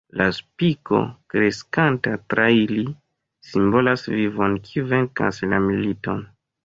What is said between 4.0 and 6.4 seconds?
vivon, kiu venkas la militon.